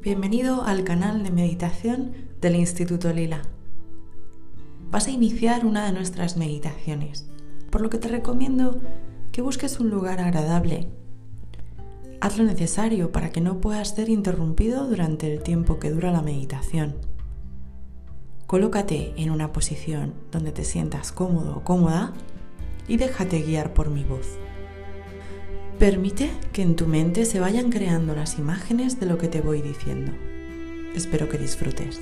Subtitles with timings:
[0.00, 3.42] Bienvenido al canal de meditación del Instituto Lila.
[4.92, 7.28] Vas a iniciar una de nuestras meditaciones,
[7.68, 8.80] por lo que te recomiendo
[9.32, 10.86] que busques un lugar agradable.
[12.20, 16.22] Haz lo necesario para que no puedas ser interrumpido durante el tiempo que dura la
[16.22, 16.94] meditación.
[18.46, 22.12] Colócate en una posición donde te sientas cómodo o cómoda
[22.86, 24.38] y déjate guiar por mi voz.
[25.78, 29.62] Permite que en tu mente se vayan creando las imágenes de lo que te voy
[29.62, 30.10] diciendo.
[30.92, 32.00] Espero que disfrutes.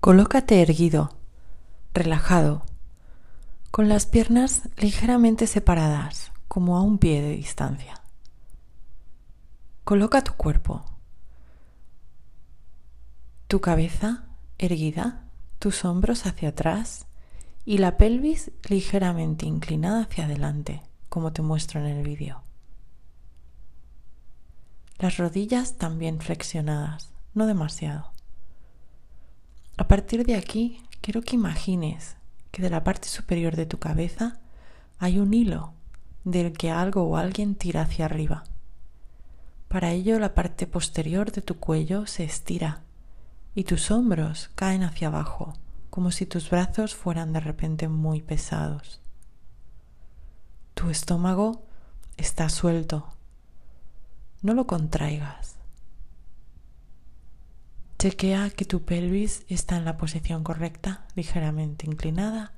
[0.00, 1.16] Colócate erguido,
[1.94, 2.62] relajado,
[3.70, 8.02] con las piernas ligeramente separadas, como a un pie de distancia.
[9.84, 10.84] Coloca tu cuerpo
[13.48, 14.24] tu cabeza
[14.58, 15.22] erguida,
[15.60, 17.06] tus hombros hacia atrás
[17.64, 22.42] y la pelvis ligeramente inclinada hacia adelante, como te muestro en el vídeo.
[24.98, 28.12] Las rodillas también flexionadas, no demasiado.
[29.76, 32.16] A partir de aquí, quiero que imagines
[32.50, 34.40] que de la parte superior de tu cabeza
[34.98, 35.74] hay un hilo
[36.24, 38.42] del que algo o alguien tira hacia arriba.
[39.68, 42.85] Para ello, la parte posterior de tu cuello se estira
[43.56, 45.54] y tus hombros caen hacia abajo,
[45.88, 49.00] como si tus brazos fueran de repente muy pesados.
[50.74, 51.64] Tu estómago
[52.18, 53.08] está suelto.
[54.42, 55.56] No lo contraigas.
[57.98, 62.52] Chequea que tu pelvis está en la posición correcta, ligeramente inclinada,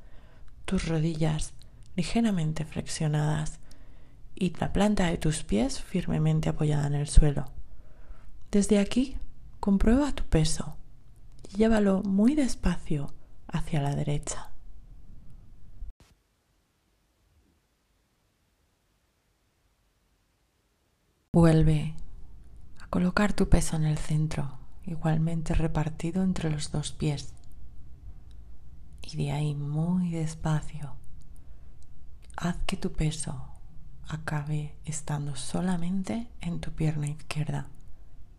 [0.64, 1.54] tus rodillas
[1.94, 3.60] ligeramente flexionadas
[4.34, 7.44] y la planta de tus pies firmemente apoyada en el suelo.
[8.50, 9.16] Desde aquí,
[9.60, 10.76] comprueba tu peso
[11.56, 13.12] llévalo muy despacio
[13.46, 14.52] hacia la derecha.
[21.32, 21.94] Vuelve
[22.80, 27.34] a colocar tu peso en el centro, igualmente repartido entre los dos pies.
[29.02, 30.96] Y de ahí muy despacio,
[32.36, 33.48] haz que tu peso
[34.08, 37.68] acabe estando solamente en tu pierna izquierda.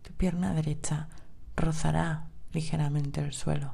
[0.02, 1.08] Tu pierna derecha
[1.56, 3.74] rozará ligeramente el suelo.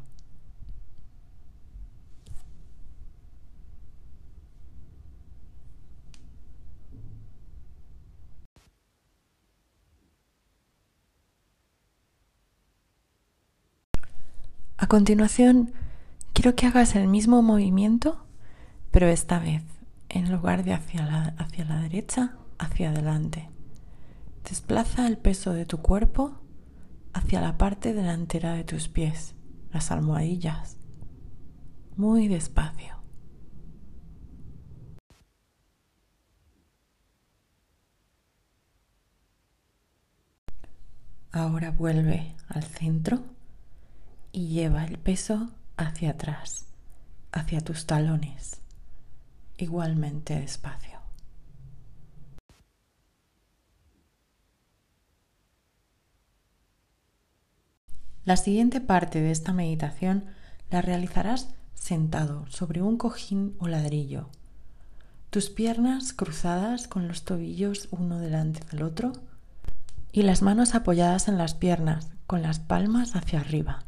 [14.78, 15.74] A continuación,
[16.34, 18.25] quiero que hagas el mismo movimiento,
[18.92, 19.63] pero esta vez,
[20.09, 23.50] en lugar de hacia la, hacia la derecha, hacia adelante.
[24.47, 26.40] Desplaza el peso de tu cuerpo
[27.16, 29.36] hacia la parte delantera de tus pies,
[29.72, 30.76] las almohadillas,
[31.96, 32.94] muy despacio.
[41.31, 43.24] Ahora vuelve al centro
[44.34, 46.66] y lleva el peso hacia atrás,
[47.31, 48.62] hacia tus talones,
[49.58, 50.94] igualmente despacio.
[58.25, 60.25] La siguiente parte de esta meditación
[60.72, 64.30] la realizarás sentado sobre un cojín o ladrillo,
[65.30, 69.13] tus piernas cruzadas con los tobillos uno delante del otro
[70.12, 73.86] y las manos apoyadas en las piernas con las palmas hacia arriba.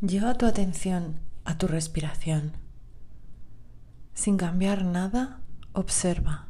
[0.00, 2.52] Lleva tu atención a tu respiración.
[4.14, 5.40] Sin cambiar nada,
[5.72, 6.46] observa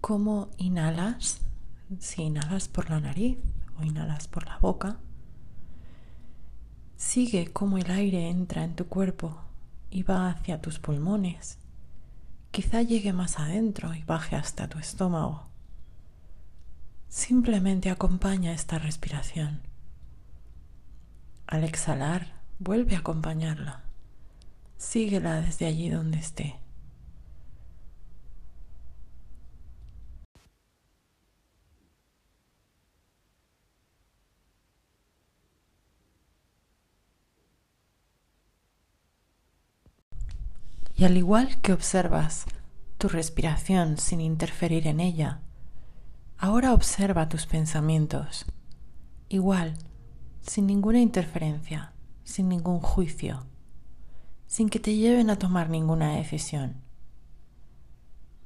[0.00, 1.40] cómo inhalas,
[1.98, 3.38] si inhalas por la nariz
[3.78, 4.98] o inhalas por la boca.
[6.96, 9.40] Sigue cómo el aire entra en tu cuerpo
[9.90, 11.58] y va hacia tus pulmones.
[12.50, 15.48] Quizá llegue más adentro y baje hasta tu estómago.
[17.08, 19.60] Simplemente acompaña esta respiración.
[21.46, 23.82] Al exhalar, vuelve a acompañarla.
[24.76, 26.58] Síguela desde allí donde esté.
[40.94, 42.46] Y al igual que observas
[42.96, 45.40] tu respiración sin interferir en ella,
[46.38, 48.46] ahora observa tus pensamientos,
[49.28, 49.74] igual,
[50.42, 51.92] sin ninguna interferencia
[52.24, 53.46] sin ningún juicio,
[54.46, 56.82] sin que te lleven a tomar ninguna decisión.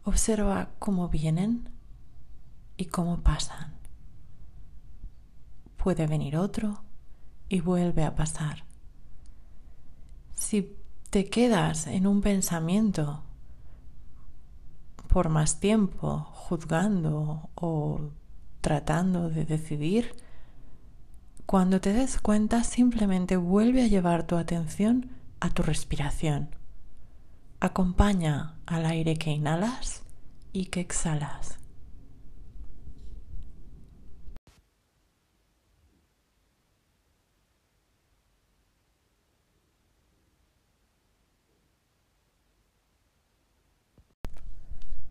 [0.05, 1.69] Observa cómo vienen
[2.77, 3.75] y cómo pasan.
[5.77, 6.83] Puede venir otro
[7.49, 8.65] y vuelve a pasar.
[10.35, 10.77] Si
[11.11, 13.23] te quedas en un pensamiento
[15.09, 18.11] por más tiempo juzgando o
[18.61, 20.15] tratando de decidir,
[21.47, 26.49] cuando te des cuenta simplemente vuelve a llevar tu atención a tu respiración.
[27.61, 30.03] Acompaña al aire que inhalas
[30.53, 31.59] y que exhalas.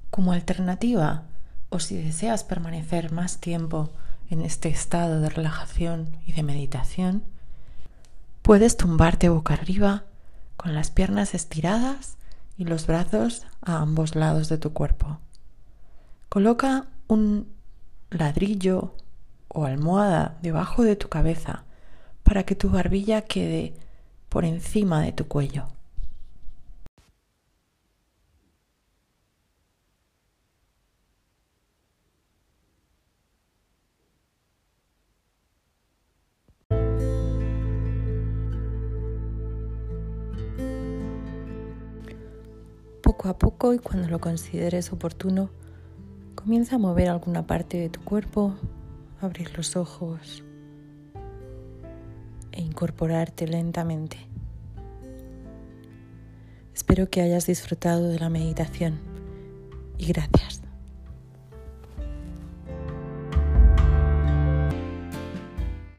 [0.10, 1.24] Como alternativa,
[1.70, 3.94] o si deseas permanecer más tiempo
[4.30, 7.24] en este estado de relajación y de meditación,
[8.42, 10.04] puedes tumbarte boca arriba
[10.58, 12.18] con las piernas estiradas
[12.58, 15.20] y los brazos a ambos lados de tu cuerpo.
[16.30, 17.48] Coloca un
[18.10, 18.96] ladrillo
[19.48, 21.64] o almohada debajo de tu cabeza
[22.24, 23.74] para que tu barbilla quede
[24.30, 25.68] por encima de tu cuello.
[43.06, 45.52] Poco a poco y cuando lo consideres oportuno,
[46.34, 48.56] comienza a mover alguna parte de tu cuerpo,
[49.22, 50.44] abrir los ojos
[52.52, 54.18] e incorporarte lentamente.
[56.74, 58.98] Espero que hayas disfrutado de la meditación
[60.00, 60.55] y gracias.